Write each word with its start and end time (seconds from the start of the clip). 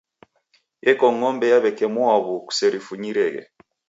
Yeko 0.85 1.07
ng'ombe 1.15 1.45
ya 1.51 1.57
w'eke 1.63 1.85
mwaaw'u 1.93 2.33
kuserefunyireghe. 2.47 3.41